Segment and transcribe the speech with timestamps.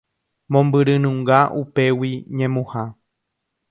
[0.51, 2.83] Mombyrynunga upégui ñemuha.